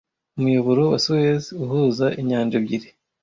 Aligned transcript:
Umuyoboro 0.37 0.81
wa 0.91 0.99
Suez 1.05 1.43
uhuza 1.63 2.07
inyanja 2.21 2.55
ebyiri 2.61 2.89